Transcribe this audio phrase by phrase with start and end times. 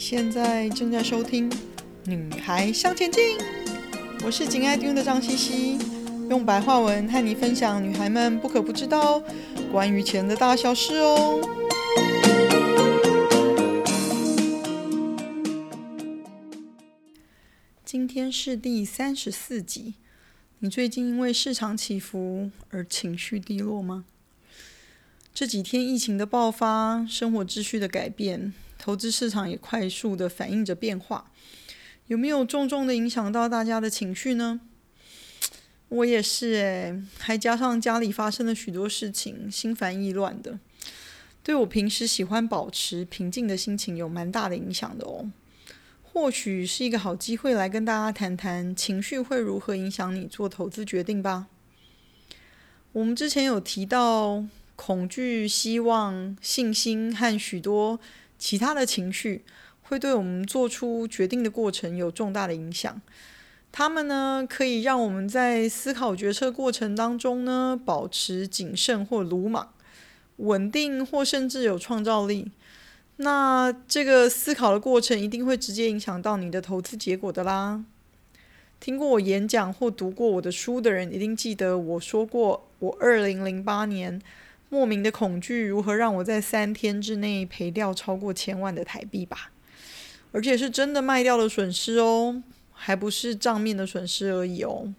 [0.00, 1.50] 现在正在收听
[2.06, 3.36] 《女孩向前进》，
[4.24, 5.78] 我是紧爱听的张茜茜，
[6.30, 9.22] 用白话文和你分享女孩们不可不知道
[9.70, 11.38] 关于钱的大小事哦。
[17.84, 19.92] 今天是第三十四集，
[20.60, 24.06] 你最近因为市场起伏而情绪低落吗？
[25.34, 31.30] 这几天疫情的爆发，生活秩序的改变，投资市场也快速的反映着变化，
[32.06, 34.60] 有没有重重的影响到大家的情绪呢？
[35.88, 40.58] 我也是诶，还加上家里发生了许多事情，心烦意乱的，
[41.42, 45.30] 对我平时喜欢保持平静的心情有蛮大的影响的哦。
[46.02, 51.46] 或许是一个好机会来跟大家谈谈情绪会如何影响你做投资决定吧。
[52.92, 54.46] 我们之前有提到。
[54.82, 58.00] 恐惧、希望、信心和许多
[58.40, 59.44] 其他的情绪，
[59.82, 63.00] 会对我们做出决定的过程有重大的影响。
[63.70, 69.68] 它们呢，可以让我们在思考决策过程当中呢，保持谨慎或鲁莽，
[70.38, 72.50] 稳定或甚至有创造力。
[73.18, 77.84] 那这个思考的过程一定会直接影响到你的投资结果的啦。
[78.80, 84.20] 听过我演讲或读过我的书的人，一定记得我说过，我二零零八年。
[84.70, 89.50] 莫名的恐惧如何让我在三天之内赔掉超过千万的台币吧？
[90.32, 94.94] 而且是真的卖掉了损失哦，还不是账面的损失而已哦。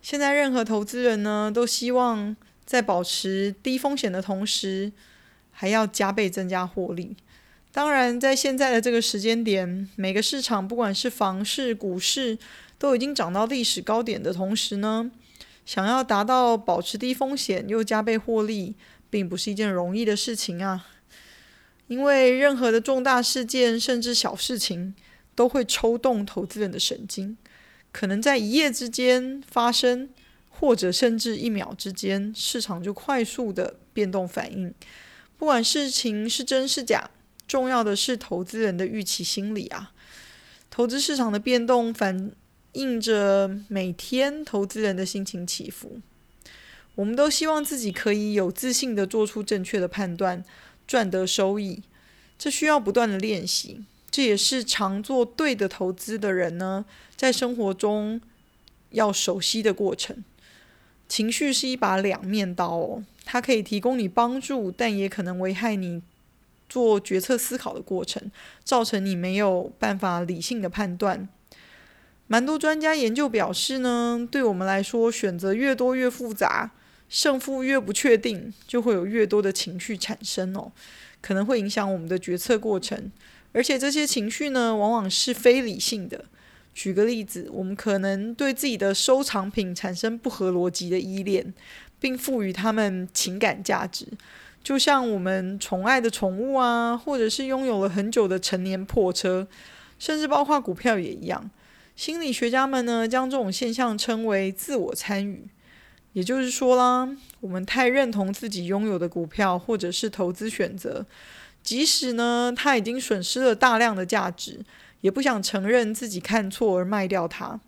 [0.00, 4.90] 现在任何投资人呢，都希望在保持低风险的同时，
[5.50, 7.14] 还要加倍增加获利。
[7.70, 12.38] 当然，在现在的这个时间点，每个市场不管是房市、股市，
[12.78, 15.10] 都已经涨到历史高点的同时呢，
[15.70, 18.74] 想要达到保持低风险又加倍获利，
[19.08, 20.84] 并不是一件容易的事情啊！
[21.86, 24.92] 因为任何的重大事件，甚至小事情，
[25.36, 27.38] 都会抽动投资人的神经，
[27.92, 30.08] 可能在一夜之间发生，
[30.48, 34.74] 或者甚至一秒之间，市场就快速的变动反应。
[35.38, 37.08] 不管事情是真是假，
[37.46, 39.92] 重要的是投资人的预期心理啊！
[40.68, 42.32] 投资市场的变动反。
[42.72, 46.00] 印着每天投资人的心情起伏，
[46.94, 50.44] 我们都希望自己可以有自信地做出正确的判断，
[50.86, 51.82] 赚得收益。
[52.38, 56.84] 这需要不断的练习，这也是常做对的投资的人呢，
[57.16, 58.20] 在生活中
[58.90, 60.24] 要熟悉的过程。
[61.08, 66.00] 情绪是一把两面刀哦，它可以提供你帮助，但也可能危害你
[66.68, 68.30] 做决策思考的过程，
[68.62, 71.28] 造成你没有办法理性的判断。
[72.32, 76.70] 蛮多专家研究表示呢，对我们来说，选择越多越复杂，
[77.08, 80.70] 胜负越不确定，就会有越多的情绪产生哦，
[81.20, 83.10] 可能会影响我们的决策过程。
[83.50, 86.24] 而且这些情绪呢，往往是非理性的。
[86.72, 91.52] 举个例子，我们可能对自己的收藏品产生不合逻辑的依恋，
[91.98, 94.06] 并赋予他们情感价值，
[94.62, 99.48] 就像我们宠爱的宠物啊，或者是拥有了很久的陈年破车，
[99.98, 101.50] 甚至包括股票也一样。
[102.00, 105.46] 心理学家们呢，将这种现象称为自我参与，
[106.14, 107.06] 也就是说啦，
[107.40, 111.04] 我们太认同自己拥有的股票或者是投资选择，
[111.62, 114.64] 即使呢，它已经损失了大量的价值，
[115.02, 117.60] 也不想承认自己看错而卖掉它。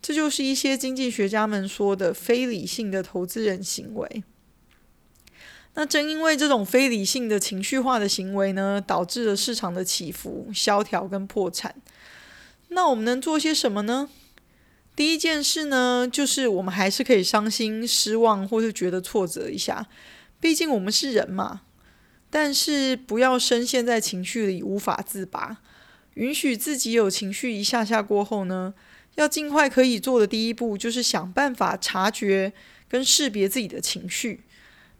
[0.00, 4.24] 这就是一些经济学家们说的非理性的投资人行为。
[5.74, 11.74] 那正因为这种非理性的情绪化的行为呢，导致了市场的起伏、萧条跟破产。
[12.70, 14.08] 那我们能做些什么呢？
[14.96, 19.86] 第一件事呢，就是我们还是可以伤心、失望，或是觉得挫折一下，
[20.40, 21.62] 毕竟我们是人嘛。
[22.28, 25.58] 但是不要深陷在情绪里无法自拔，
[26.14, 28.72] 允许自己有情绪一下下过后呢，
[29.16, 32.52] 要尽快可以做的第一步，就是想办法察觉
[32.88, 34.42] 跟识别自己的情绪，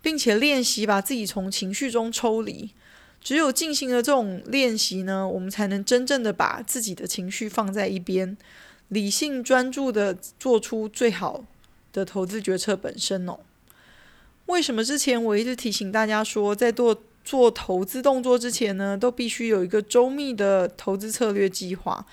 [0.02, 2.70] 并且练习把自己从情绪中抽离。
[3.20, 8.36] 只有进行了这种练习呢，我们才能真正的把自己的情绪放在一边，
[8.88, 11.44] 理性专注的做出最好
[11.92, 13.40] 的投资决策本身哦。
[14.46, 22.04] 为什么之前我一直提醒大家说，在做做投资动作之前呢，都必须有一个周密的投资策略计划，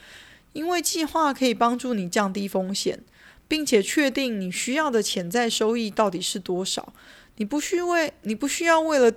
[0.52, 3.00] 因为计划可以帮助你降低风险，
[3.48, 6.94] 并且确定你需要的潜在收益到底是多少。
[7.38, 9.12] 你不需为你不需要为了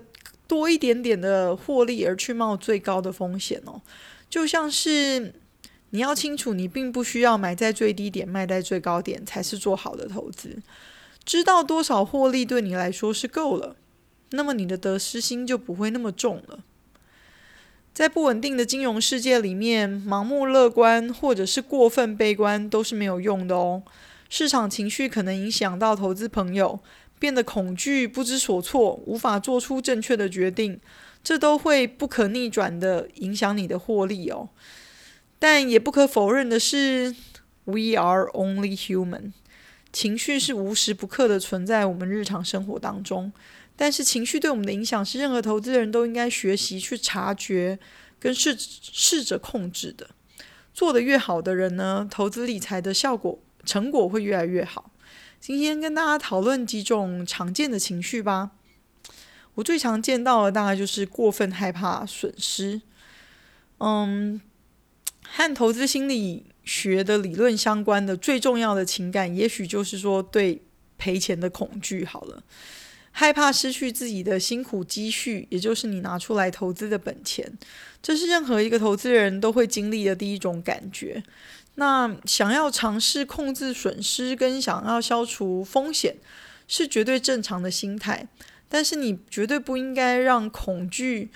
[0.50, 3.80] 多一点点的获利而去冒最高的风险哦，
[4.28, 5.32] 就像是
[5.90, 10.58] 你要清楚，你并不需要买在最低点，卖在最高点才是做好的投资。
[11.24, 13.76] 知道多少获利对你来说是够了，
[14.30, 16.64] 那么你的得失心就不会那么重了。
[17.92, 23.84] 在不稳定的金融世界里面，盲目乐观或者是过分悲观都是没有用的哦。
[24.28, 26.80] 市场情绪可能影响到投资朋友，
[27.20, 30.80] 变得恐惧、不知所措，无法做出正确的决定，
[31.22, 34.48] 这都会不可逆转的影响你的获利哦。
[35.38, 37.14] 但也不可否认的是
[37.64, 39.32] ，We are only human，
[39.92, 43.32] 情绪是无时不刻的存在我们日常生活当中。
[43.76, 47.78] 但是情绪对我们的影响是任何投资人都应该学习去察觉
[48.18, 50.10] 跟试试着控制的。
[50.74, 54.90] 做得越好的人呢，投资理财的效果成果会越来越好。
[55.40, 58.50] 今天跟大家讨论几种常见的情绪吧。
[59.54, 62.82] 我最常见到的大概就是过分害怕损失。
[63.78, 64.38] 嗯，
[65.22, 70.60] 和投资心理学的理论相关的最重要的情感，也许就是说对
[70.98, 72.04] 赔钱的恐惧。
[72.04, 72.42] 好了。
[73.12, 77.58] 害怕失去自己的辛苦积蓄，也就是你拿出来投资的本钱，
[78.00, 81.20] 这是任何一个投资人都会经历的第一种感觉。
[81.76, 86.16] 那想要尝试控制损失跟想要消除风险，
[86.68, 88.28] 是绝对正常的心态。
[88.68, 91.30] 但是你绝对不应该让恐惧，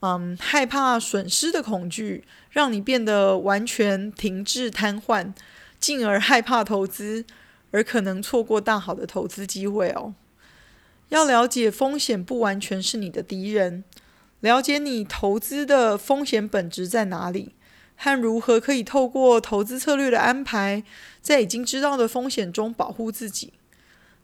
[0.00, 5.32] 嗯，害怕损失的恐惧，让你变得完全停滞瘫痪，
[5.78, 7.24] 进而害怕投资，
[7.70, 10.14] 而可能错过大好的投资机会哦。
[11.10, 13.84] 要了解风险不完全是你的敌人，
[14.40, 17.54] 了解你投资的风险本质在哪里，
[17.96, 20.82] 和如何可以透过投资策略的安排，
[21.20, 23.52] 在已经知道的风险中保护自己。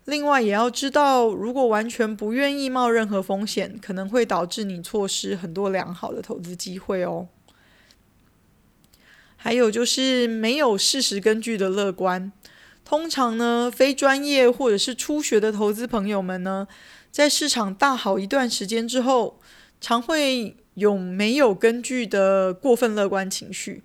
[0.04, 7.28] 另外，也要知道，如果完全不愿意冒任何风险，可能会导致你错失很多良好的投资机会哦。
[9.36, 12.32] 还有就是没有事实根据的乐观。
[12.84, 16.66] 通常呢，非专业或者是初学的投资朋友们呢，
[17.10, 19.38] 在市场大好一段时间之后，
[19.78, 23.82] 常会有没有根据的过分乐观情绪。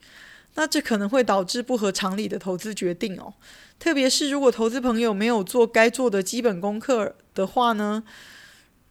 [0.55, 3.33] 那这可能会导致不合常理的投资决定哦。
[3.79, 8.03] 特别是如果投资朋友没有做该做的基本功课的话呢，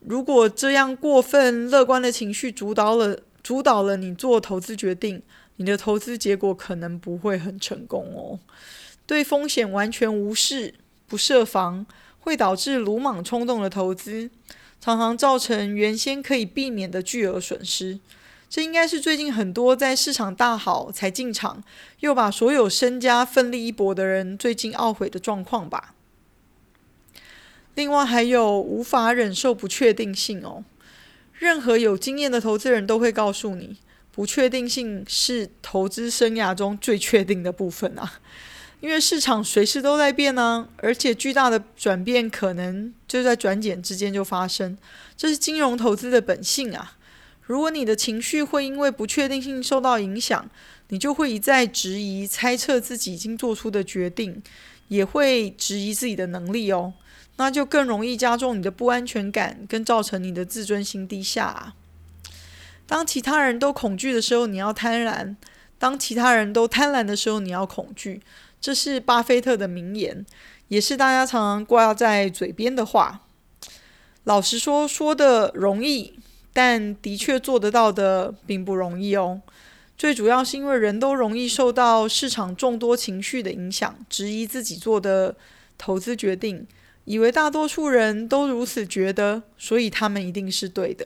[0.01, 5.23] 如果这样过分乐观的情绪主导了主导了你做投资决定，
[5.57, 8.41] 你的投资结果可能不会很成功哦。
[9.07, 10.75] 对风险完全无视、
[11.07, 11.87] 不设防，
[12.19, 14.31] 会导致鲁莽冲动的投资，
[14.83, 18.01] 常常造成原先可以避免的巨额损失。
[18.51, 21.63] 这应该是最近很多在市场大好才进场，
[22.01, 25.95] 又把所有身家奋力一搏的人最近懊悔的状况吧。
[27.77, 30.65] 另外还有无法忍受不确定性哦。
[31.33, 33.79] 任何有经验的投资人都会告诉你，
[34.11, 38.21] 不确定性是投资生涯中最确定的部分啊。
[38.83, 44.77] 因为市场随时都在变呢，而且巨大的转变可能就在转眼之间就发生，
[45.17, 46.97] 这是金融投资的本性啊。
[47.43, 50.51] 如果你的情绪会因为不确定性受到影响，
[50.89, 54.43] 你就会一再质疑、猜测自己已经做出的决定，
[54.89, 56.95] 也会质疑自己的能力哦，
[57.37, 61.75] 那就更容易加重你的不安全感，跟造成你的自尊心低下啊。
[62.89, 65.37] 当其他人都恐惧的时候，你要贪婪；
[65.79, 68.21] 当其他人都贪婪的时候，你要恐惧。
[68.63, 70.25] 这是巴菲特的名言，
[70.69, 73.23] 也是大家常常挂在嘴边的话。
[74.23, 76.15] 老实说，说的容易，
[76.53, 79.43] 但的确做得到的并不容易哦。
[79.99, 85.35] 最主要是因为人都容易受到市场众多情绪的影响，质疑自己做的
[85.77, 86.65] 投资决定，
[87.05, 91.05] 以为大多数人都如此觉得，所以他们一定是对的。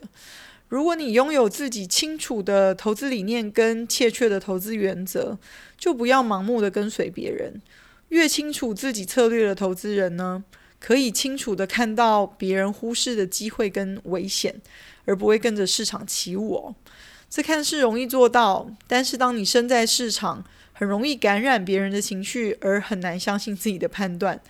[0.68, 5.38] 如果你拥有自己清楚的投资理念跟切确的投资原则，
[5.78, 7.62] 就不要盲目的跟随别人。
[8.08, 10.42] 越清楚自己策略的投资人呢，
[10.80, 14.61] 可以清楚的看到别人忽视的机会跟危险，
[15.04, 16.75] 而不会跟着市场起舞哦。
[17.30, 24.40] 这看似容易做到，但是当你身在市场，很容易感染别人的情绪，而很难相信自己的判断。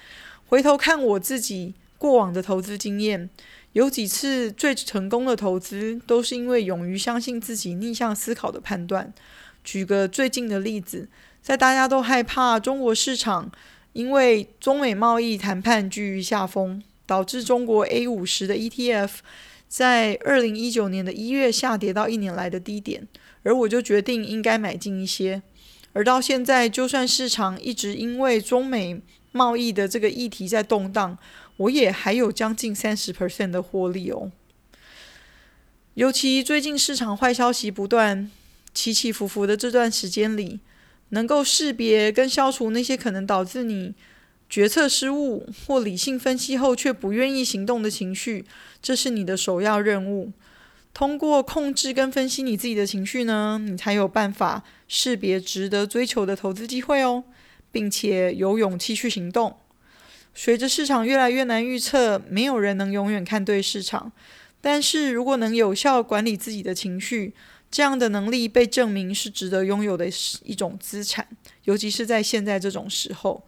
[0.47, 3.29] 回头看我自己过往的投资经验。
[3.77, 9.13] 有几次最成功的投资，都是因为勇于相信自己逆向思考的判断。
[9.63, 11.07] 举个最近的例子，
[11.43, 13.53] 在大家都害怕中国市场
[13.93, 19.11] 因为中美贸易谈判居于下风，导致中国 A 五十的 ETF
[19.69, 23.07] 在二零一九年的一月下跌到一年来的低点，
[23.43, 25.43] 而我就决定应该买进一些。
[25.93, 29.03] 而到现在，就算市场一直因为中美
[29.33, 31.19] 贸易的这个议题在动荡。
[31.59, 34.31] 我也还有将近三十 percent 的获利哦，
[35.95, 38.31] 尤其最近市场坏消息不断，
[38.75, 40.61] 起起伏伏的这段时间里，
[41.11, 43.95] 能够识别跟消除那些可能导致你
[44.51, 48.45] 决策失误或理性分析后却不愿意行动的情绪，
[48.83, 50.33] 这是你的首要任务。
[50.93, 57.25] 通过控制跟分析你自己的情绪呢，你才有办法识别值得追求的投资机会哦，
[57.73, 59.57] 并且有勇气去行动。
[60.39, 64.13] 随着市场越来越难预测，没有人能永远看对市场。
[64.61, 67.35] 但是如果能有效管理自己的情绪，
[67.71, 70.07] 这样的能力被证明是值得拥有的
[70.45, 71.27] 一种资产，
[71.65, 73.43] 尤其是在现在这种时候，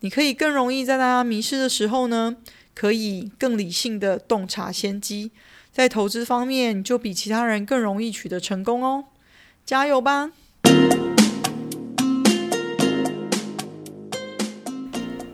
[0.00, 2.36] 你可以更容易在大家迷失的时候呢，
[2.74, 5.30] 可以更理性的洞察先机。
[5.70, 9.04] 在投资方面，就比其他人更容易取得成功哦！
[9.64, 10.32] 加油吧！